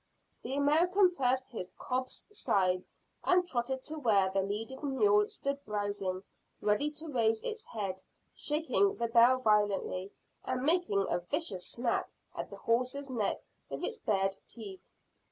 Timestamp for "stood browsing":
5.27-6.23